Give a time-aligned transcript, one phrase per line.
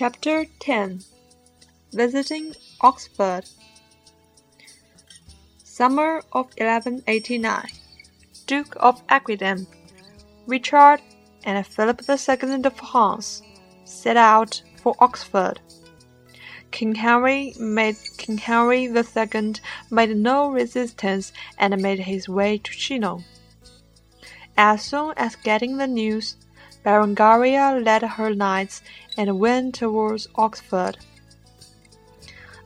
[0.00, 1.00] Chapter 10
[1.92, 3.46] Visiting Oxford
[5.64, 7.66] Summer of 1189
[8.46, 9.66] Duke of Aquitaine,
[10.46, 11.00] Richard,
[11.42, 13.42] and Philip II of France
[13.84, 15.58] set out for Oxford.
[16.70, 19.54] King Henry made King Henry II
[19.90, 23.24] made no resistance and made his way to Chinon.
[24.56, 26.36] As soon as getting the news,
[26.88, 28.80] Berengaria led her knights
[29.18, 30.96] and went towards Oxford.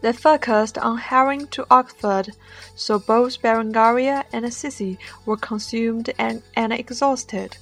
[0.00, 2.30] They focused on hurrying to Oxford,
[2.76, 4.96] so both Berengaria and Sissy
[5.26, 7.56] were consumed and, and exhausted.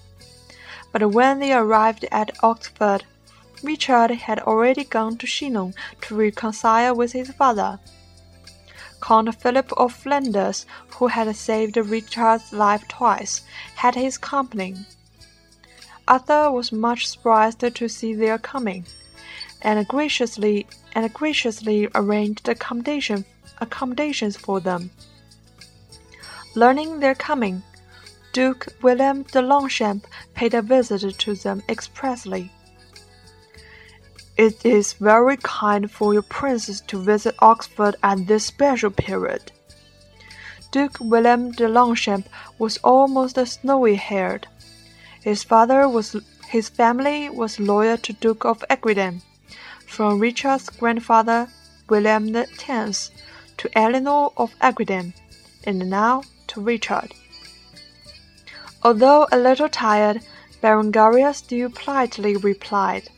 [0.92, 3.04] But when they arrived at Oxford,
[3.62, 7.80] Richard had already gone to Chinon to reconcile with his father.
[9.00, 13.40] Count Philip of Flanders, who had saved Richard's life twice,
[13.76, 14.76] had his company.
[16.10, 18.84] Arthur was much surprised to see their coming,
[19.62, 23.24] and graciously and graciously arranged accommodation,
[23.60, 24.90] accommodations for them.
[26.56, 27.62] Learning their coming,
[28.32, 32.50] Duke William de Longchamp paid a visit to them expressly.
[34.36, 39.52] It is very kind for your princess to visit Oxford at this special period.
[40.72, 44.48] Duke William de Longchamp was almost snowy haired.
[45.22, 46.16] His father was
[46.48, 49.22] his family was loyal to Duke of Aquitaine,
[49.86, 51.48] from Richard's grandfather
[51.88, 53.10] William X
[53.58, 55.12] to Eleanor of Aquitaine,
[55.64, 57.14] and now to Richard.
[58.82, 60.22] Although a little tired,
[60.62, 63.10] Berengaria still politely replied.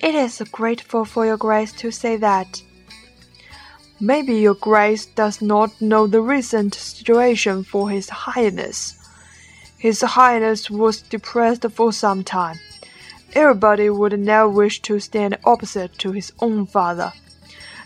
[0.00, 2.62] It is grateful for your grace to say that.
[3.98, 8.96] Maybe your grace does not know the recent situation for his highness.
[9.78, 12.58] His highness was depressed for some time.
[13.34, 17.12] Everybody would now wish to stand opposite to his own father.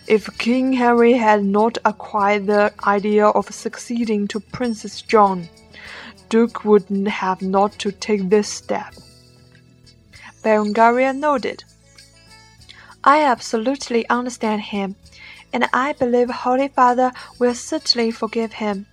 [0.06, 5.48] If King Henry had not acquired the idea of succeeding to Princess John,
[6.28, 8.94] Duke would have not to take this step.
[10.42, 11.64] Berengaria nodded.
[13.02, 14.94] I absolutely understand him,
[15.52, 18.86] and I believe Holy Father will certainly forgive him.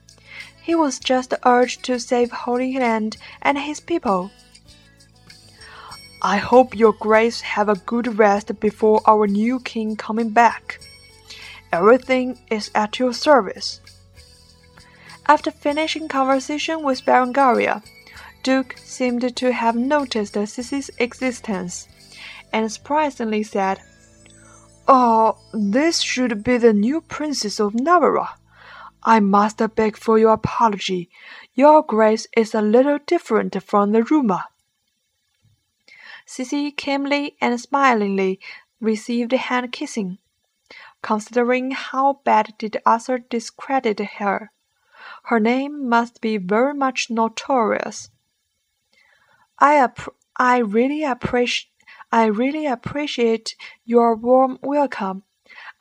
[0.67, 4.31] He was just urged to save Holy Land and his people.
[6.21, 10.81] I hope your grace have a good rest before our new king coming back.
[11.71, 13.79] Everything is at your service.
[15.25, 17.81] After finishing conversation with Berengaria,
[18.43, 21.87] Duke seemed to have noticed Sissy's existence,
[22.51, 23.79] and surprisingly said,
[24.85, 28.31] Oh, this should be the new Princess of Navarre.
[29.07, 31.09] I must beg for your apology.
[31.53, 34.43] Your Grace is a little different from the rumor.
[36.27, 38.41] Sissy calmly and smilingly
[38.81, 40.17] received hand kissing.
[41.01, 44.51] Considering how bad did Arthur discredit her,
[45.23, 48.09] her name must be very much notorious.
[49.57, 49.87] I,
[50.35, 51.71] I really appreciate
[52.11, 55.23] I really appreciate your warm welcome.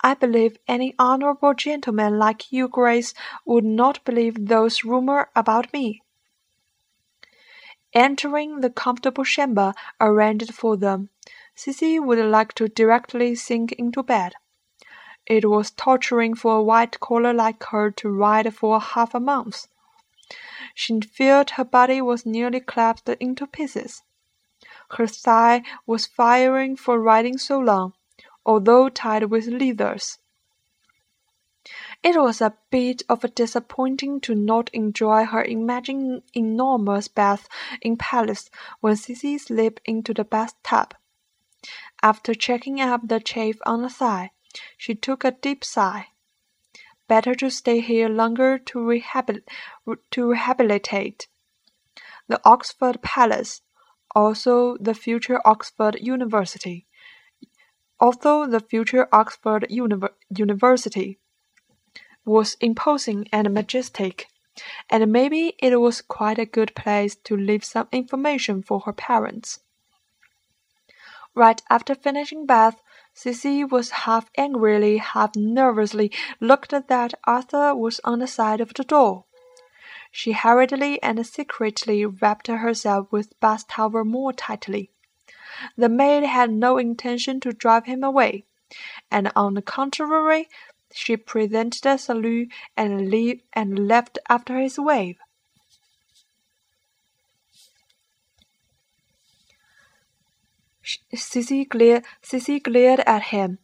[0.08, 3.12] I believe any honorable gentleman like you, Grace,
[3.44, 6.00] would not believe those rumors about me.
[7.92, 11.08] Entering the comfortable chamber arranged for them,
[11.56, 14.34] Sissy would like to directly sink into bed.
[15.26, 19.66] It was torturing for a white collar like her to ride for half a month.
[20.72, 24.04] She felt her body was nearly clapped into pieces.
[24.90, 27.94] Her thigh was firing for riding so long,
[28.46, 30.18] although tied with leathers.
[32.02, 37.48] It was a bit of a disappointing to not enjoy her imagined enormous bath
[37.82, 38.48] in palace
[38.80, 40.94] when Sissy slipped into the bathtub.
[42.02, 44.30] After checking up the chafe on the thigh,
[44.78, 46.08] she took a deep sigh.
[47.08, 49.40] Better to stay here longer to, rehabil
[50.12, 51.26] to rehabilitate.
[52.28, 53.62] The Oxford Palace
[54.14, 56.85] also the future Oxford University.
[57.98, 61.18] Although the future Oxford University
[62.24, 64.26] was imposing and majestic,
[64.90, 69.60] and maybe it was quite a good place to leave some information for her parents.
[71.34, 72.82] Right after finishing bath,
[73.14, 76.10] Sissy was half angrily, half nervously
[76.40, 79.24] looked that Arthur was on the side of the door.
[80.10, 84.92] She hurriedly and secretly wrapped herself with bath towel more tightly.
[85.76, 88.44] The maid had no intention to drive him away,
[89.10, 90.48] and on the contrary,
[90.92, 95.18] she presented a salute and, left after his wave.
[101.14, 103.58] Sissy glared, Sissy glared at him.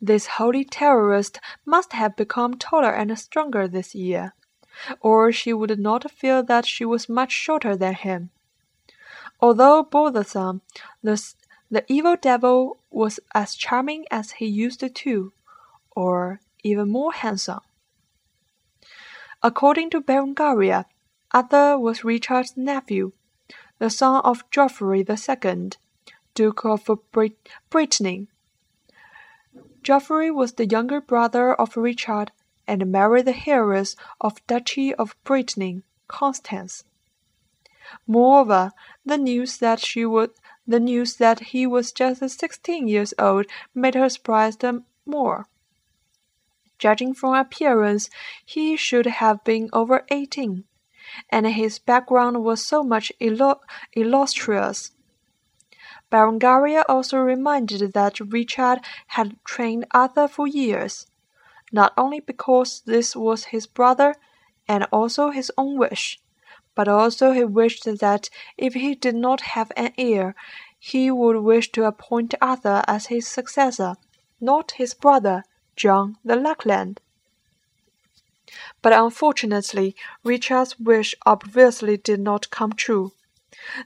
[0.00, 4.34] This holy terrorist must have become taller and stronger this year,
[5.00, 8.30] or she would not feel that she was much shorter than him.
[9.40, 10.62] Although bothersome,
[11.02, 11.22] the,
[11.70, 15.32] the evil devil was as charming as he used to,
[15.92, 17.60] or even more handsome.
[19.42, 20.86] According to Berengaria,
[21.30, 23.12] Arthur was Richard's nephew,
[23.78, 25.70] the son of Geoffrey II,
[26.34, 26.90] Duke of
[27.70, 28.26] Brittany.
[29.82, 32.32] Geoffrey was the younger brother of Richard,
[32.66, 36.84] and married the heiress of Duchy of Brittany, Constance.
[38.06, 38.72] Moreover,
[39.04, 40.30] the news that she would
[40.66, 44.64] the news that he was just sixteen years old made her surprised
[45.06, 45.46] more.
[46.78, 48.10] Judging from appearance,
[48.44, 50.64] he should have been over eighteen,
[51.30, 54.92] and his background was so much illustrious
[56.10, 61.06] Berengaria also reminded that Richard had trained Arthur for years,
[61.70, 64.14] not only because this was his brother
[64.66, 66.18] and also his own wish,
[66.78, 70.36] but also he wished that if he did not have an heir,
[70.78, 73.96] he would wish to appoint Arthur as his successor,
[74.40, 75.42] not his brother,
[75.74, 77.00] John the Lackland.
[78.80, 83.10] But unfortunately, Richard's wish obviously did not come true.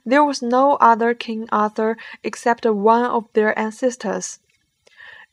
[0.04, 4.38] There was no other King Arthur except one of their ancestors.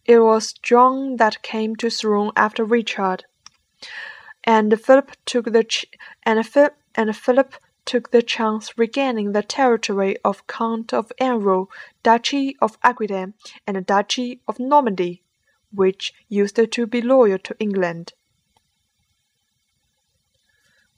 [0.05, 3.25] It was John that came to throne after Richard,
[4.45, 5.67] and Philip took the
[6.23, 7.55] and, Philip, and Philip
[7.85, 11.67] took the chance regaining the territory of Count of Anjou,
[12.03, 13.33] Duchy of Aquitaine,
[13.65, 15.23] and Duchy of Normandy,
[15.73, 18.13] which used to be loyal to England.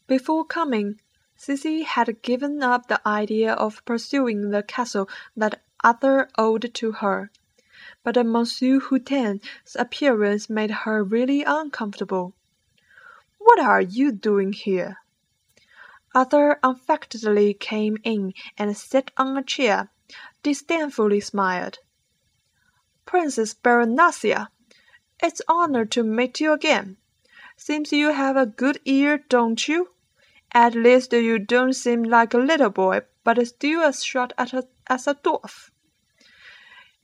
[0.08, 1.00] Before coming,
[1.38, 7.32] Sissy had given up the idea of pursuing the castle that Arthur owed to her,
[8.04, 12.34] but Monsieur Hutin's appearance made her really uncomfortable.
[13.38, 14.98] What are you doing here?
[16.14, 19.90] Arthur unaffectedly came in and sat on a chair,
[20.44, 21.80] disdainfully smiled.
[23.06, 24.50] Princess Baronasia,
[25.24, 26.98] it's honor to meet you again.
[27.56, 29.92] Seems you have a good ear, don't you?
[30.54, 34.68] At least you don't seem like a little boy, but still as short as a,
[34.88, 35.70] as a dwarf.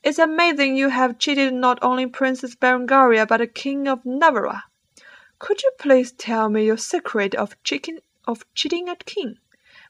[0.03, 4.63] It's amazing you have cheated not only Princess Berengaria but the King of Navarre.
[5.39, 9.38] Could you please tell me your secret of cheating of cheating at king,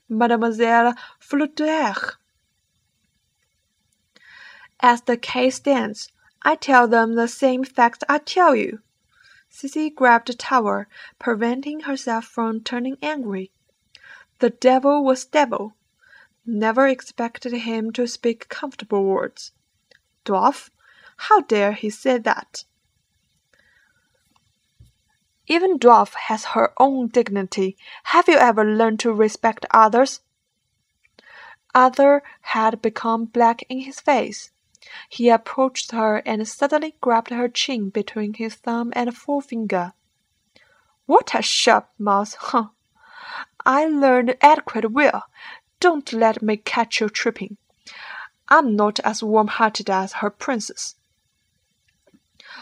[0.08, 1.96] Mademoiselle Flauteur?
[4.80, 6.12] As the case stands,
[6.44, 8.82] I tell them the same facts I tell you.
[9.52, 10.86] Sissy grabbed the towel,
[11.18, 13.52] preventing herself from turning angry.
[14.40, 15.76] The devil was devil.
[16.46, 19.52] Never expected him to speak comfortable words.
[20.26, 20.70] Dwarf?
[21.18, 22.66] How dare he say that?
[25.48, 27.78] Even dwarf has her own dignity.
[28.04, 30.20] Have you ever learned to respect others?
[31.74, 34.52] Arthur had become black in his face.
[35.10, 39.94] He approached her and suddenly grabbed her chin between his thumb and forefinger.
[41.06, 42.68] What a sharp mouth, huh?
[43.66, 45.24] I learned adequate will.
[45.80, 47.58] Don't let me catch you tripping.
[48.50, 50.96] I'm not as warm-hearted as her princess.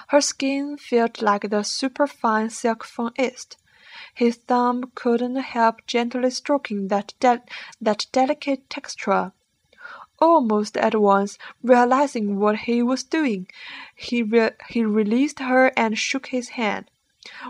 [0.09, 3.57] Her skin felt like the superfine silk from East.
[4.13, 7.41] His thumb couldn't help gently stroking that, de
[7.81, 9.31] that delicate texture.
[10.19, 13.47] Almost at once, realizing what he was doing,
[13.95, 16.89] he, re he released her and shook his hand,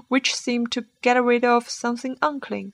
[0.08, 2.74] which seemed to get rid of something unclean.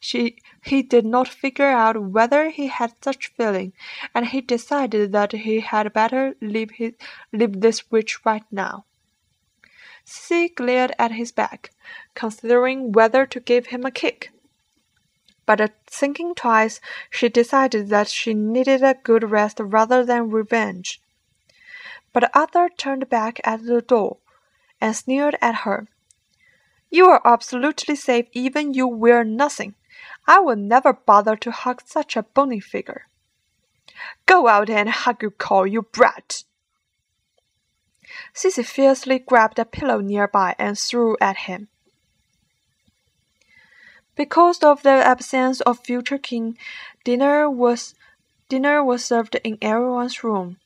[0.00, 3.72] She, he did not figure out whether he had such feeling,
[4.14, 6.92] and he decided that he had better leave, his,
[7.32, 8.84] leave this witch right now.
[10.04, 11.70] Sissy glared at his back,
[12.14, 14.30] considering whether to give him a kick
[15.46, 21.00] but thinking twice, she decided that she needed a good rest rather than revenge.
[22.12, 24.18] But Arthur turned back at the door
[24.80, 25.86] and sneered at her.
[26.90, 29.76] You are absolutely safe even you wear nothing.
[30.26, 33.06] I will never bother to hug such a bony figure.
[34.26, 36.44] Go out and hug your cow, you brat!
[38.34, 41.68] Sissy fiercely grabbed a pillow nearby and threw at him.
[44.14, 46.56] Because of the absence of future king,
[47.04, 47.94] dinner was
[48.48, 50.58] dinner was served in everyone's room.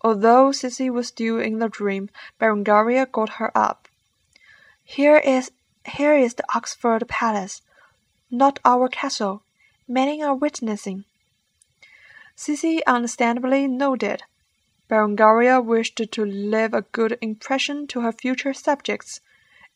[0.00, 2.10] Although Sissy was still in the dream,
[2.40, 3.88] Berengaria got her up.
[4.84, 5.50] Here is
[5.84, 7.62] here is the Oxford Palace,
[8.30, 9.42] not our castle.
[9.86, 11.04] Many are witnessing.
[12.36, 14.22] Sissy understandably nodded.
[14.88, 19.20] Berengaria wished to leave a good impression to her future subjects,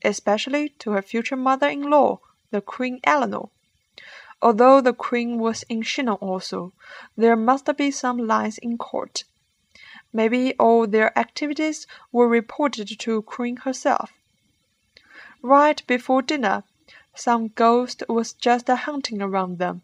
[0.04, 3.48] especially to her future mother-in-law, the Queen Eleanor.
[4.40, 6.72] Although the Queen was in Chinon also,
[7.16, 9.24] there must be some lines in court.
[10.12, 14.12] Maybe all their activities were reported to Queen herself.
[15.42, 16.64] Right before dinner,
[17.14, 19.82] some ghost was just hunting around them.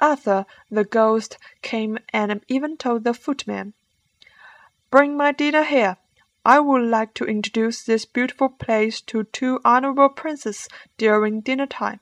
[0.00, 3.72] Arthur, the ghost, came and even told the footman,
[4.90, 5.96] Bring my dinner here.
[6.44, 12.00] I would like to introduce this beautiful place to two honorable princes during dinner time.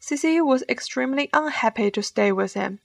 [0.00, 2.80] Sissy was extremely unhappy to stay with him.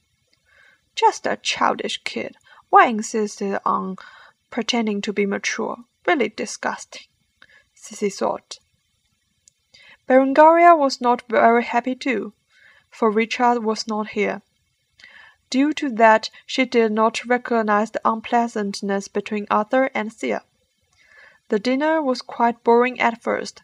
[0.94, 2.36] Just a childish kid.
[2.70, 3.96] Why insisted on
[4.50, 5.78] pretending to be mature?
[6.06, 7.06] Really disgusting,
[7.76, 8.58] Sissy thought.
[10.08, 12.32] Berengaria was not very happy too,
[12.88, 14.40] for Richard was not here.
[15.50, 20.42] Due to that, she did not recognize the unpleasantness between Arthur and Thea.
[21.48, 23.62] The dinner was quite boring at first,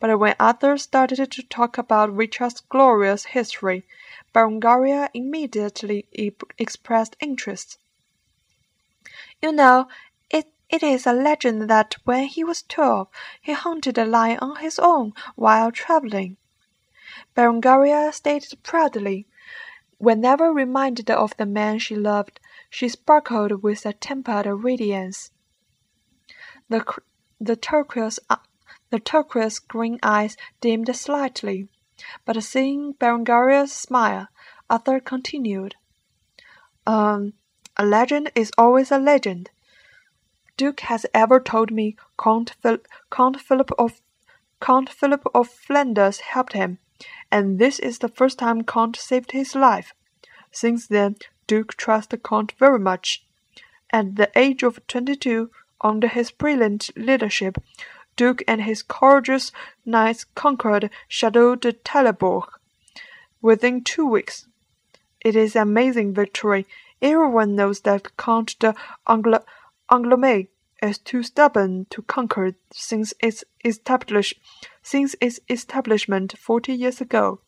[0.00, 3.84] but when Arthur started to talk about Richard's glorious history,
[4.34, 6.06] Berengaria immediately
[6.58, 7.78] expressed interest.
[9.40, 9.88] You know,
[10.70, 13.08] it, is a legend that when he was twelve,
[13.40, 16.36] he hunted a lion on his own while traveling.
[17.34, 19.26] Berengaria stated proudly,
[19.98, 25.30] Whenever reminded of the man she loved, she sparkled with a tempered radiance.
[26.68, 26.84] The,
[27.40, 28.36] the turquoise uh,
[28.90, 31.68] the turquoise green eyes dimmed slightly,
[32.24, 34.28] but seeing Berengaria's smile,
[34.70, 35.74] Arthur continued.
[36.86, 37.32] Um,
[37.76, 39.50] a legend is always a legend.
[40.56, 42.78] Duke has ever told me Count, Phil
[43.10, 44.00] Count Philip of
[44.60, 46.78] Count Philip of Flanders helped him
[47.30, 49.92] and this is the first time Count saved his life.
[50.52, 51.16] Since then,
[51.48, 53.26] Duke trusts Count very much.
[53.92, 57.58] At the age of twenty-two, under his brilliant leadership,
[58.16, 59.50] Duke and his courageous
[59.84, 62.44] knights conquered Chateau de Talleyrand
[63.42, 64.46] within two weeks.
[65.20, 66.66] It is an amazing victory.
[67.02, 68.74] Everyone knows that Count de
[69.08, 69.42] Angl
[69.90, 70.48] Angoulême
[70.82, 74.40] is too stubborn to conquer since its established
[74.82, 77.40] since its establishment forty years ago.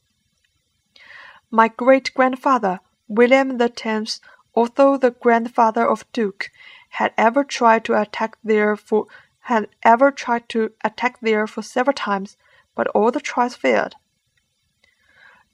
[1.50, 4.20] My great grandfather, William the Tenth,
[4.54, 6.50] although the grandfather of Duke,
[6.90, 9.06] had ever tried to attack there for
[9.40, 12.36] had ever tried to attack there for several times,
[12.74, 13.94] but all the tries failed.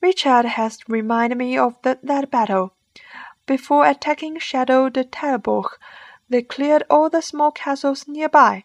[0.00, 2.74] Richard has reminded me of the, that battle.
[3.46, 5.66] Before attacking Chateau de Talleyrand,
[6.32, 8.64] they cleared all the small castles nearby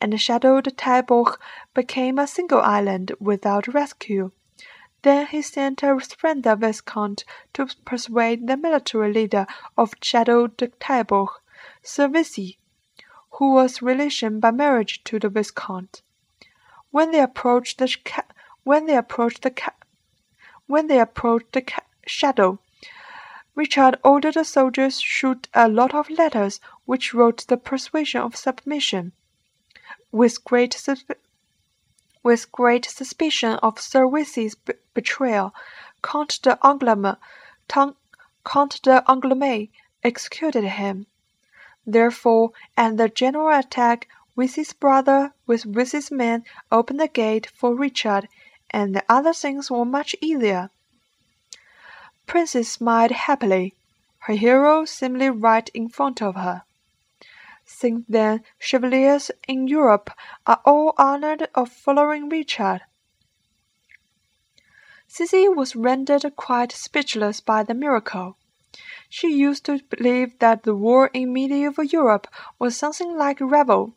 [0.00, 1.38] and de Taillebourg
[1.74, 4.30] became a single island without rescue.
[5.02, 9.46] Then he sent a friend the Viscount to persuade the military leader
[9.76, 10.70] of Chateau de
[11.82, 12.58] Sir Vesey,
[13.32, 16.02] who was relation by marriage to the Viscount.
[16.90, 17.94] When they approached the
[18.64, 19.54] when they approached the
[20.66, 21.64] when they approached the
[22.06, 22.58] chateau,
[23.54, 29.12] Richard ordered the soldiers shoot a lot of letters which wrote the persuasion of submission.
[30.10, 30.74] With great,
[32.22, 34.56] with great suspicion of Sir Vesey's
[34.94, 35.54] betrayal,
[36.02, 37.18] Count de Angoulême,
[37.68, 39.68] Count de Angoulême
[40.02, 41.04] executed him.
[41.86, 46.42] Therefore, at the general attack, Vesey's brother with Vesey's men
[46.72, 48.28] opened the gate for Richard,
[48.70, 50.70] and the other things were much easier.
[52.26, 53.74] Princess smiled happily.
[54.20, 56.62] Her hero seemed right in front of her.
[57.70, 60.10] Since then chevaliers in Europe
[60.46, 62.80] are all honored of following Richard.
[65.06, 68.38] Sissy was rendered quite speechless by the miracle.
[69.10, 72.26] She used to believe that the war in medieval Europe
[72.58, 73.92] was something like revel.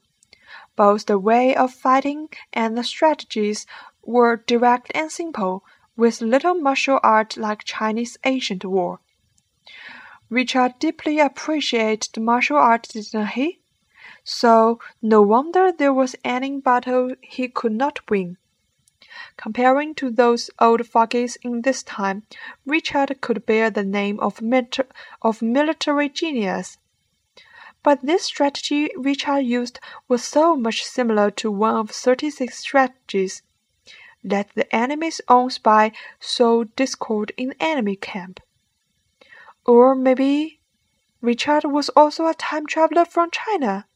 [0.76, 3.66] Both the way of fighting and the strategies
[4.04, 5.64] were direct and simple,
[5.96, 9.00] with little martial art like Chinese ancient war.
[10.30, 13.61] Richard deeply appreciated martial art, didn't he?
[14.24, 18.38] So no wonder there was any battle he could not win.
[19.36, 22.24] Comparing to those old fogies in this time,
[22.66, 24.40] Richard could bear the name of,
[25.22, 26.78] of military genius.
[27.84, 33.42] But this strategy Richard used was so much similar to one of thirty six strategies.
[34.24, 38.40] Let the enemy's own spy sow discord in the enemy camp.
[39.66, 40.60] Or maybe
[41.22, 43.88] Richard was also a time traveler from China.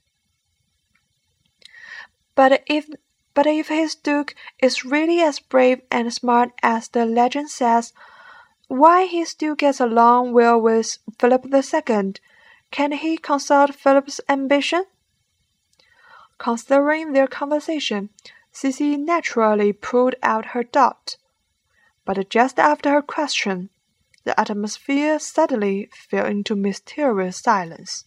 [2.36, 2.90] But if
[3.34, 7.94] but if his duke is really as brave and smart as the legend says,
[8.68, 12.14] why he still gets along well with Philip II,
[12.72, 14.86] Can he consult Philip's ambition?
[16.38, 18.10] Considering their conversation,
[18.54, 21.18] Sissy naturally pulled out her doubt.
[22.06, 23.70] But just after her question,
[24.24, 28.06] the atmosphere suddenly fell into mysterious silence.